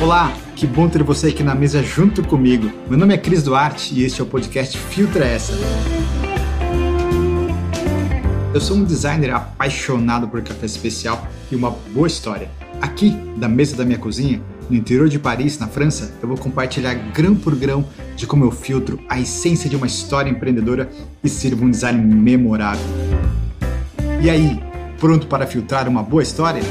Olá, 0.00 0.32
que 0.56 0.66
bom 0.66 0.88
ter 0.88 1.02
você 1.02 1.28
aqui 1.28 1.42
na 1.42 1.54
mesa 1.54 1.82
junto 1.82 2.22
comigo. 2.22 2.70
Meu 2.88 2.98
nome 2.98 3.14
é 3.14 3.18
Cris 3.18 3.42
Duarte 3.42 3.94
e 3.94 4.04
este 4.04 4.20
é 4.20 4.24
o 4.24 4.26
podcast 4.26 4.76
Filtra 4.76 5.24
Essa. 5.24 5.52
Eu 8.52 8.60
sou 8.60 8.76
um 8.76 8.84
designer 8.84 9.30
apaixonado 9.30 10.28
por 10.28 10.42
café 10.42 10.66
especial 10.66 11.26
e 11.50 11.56
uma 11.56 11.70
boa 11.70 12.06
história. 12.06 12.50
Aqui, 12.80 13.10
da 13.36 13.48
mesa 13.48 13.76
da 13.76 13.84
minha 13.84 13.98
cozinha, 13.98 14.42
no 14.68 14.76
interior 14.76 15.08
de 15.08 15.18
Paris, 15.18 15.58
na 15.58 15.68
França, 15.68 16.14
eu 16.20 16.28
vou 16.28 16.36
compartilhar 16.36 16.94
grão 16.94 17.34
por 17.34 17.54
grão 17.54 17.84
de 18.16 18.26
como 18.26 18.44
eu 18.44 18.50
filtro 18.50 19.00
a 19.08 19.20
essência 19.20 19.70
de 19.70 19.76
uma 19.76 19.86
história 19.86 20.30
empreendedora 20.30 20.90
e 21.22 21.28
sirvo 21.28 21.64
um 21.64 21.70
design 21.70 22.02
memorável. 22.02 22.84
E 24.20 24.28
aí, 24.28 24.60
pronto 24.98 25.26
para 25.26 25.46
filtrar 25.46 25.88
uma 25.88 26.02
boa 26.02 26.22
história? 26.22 26.62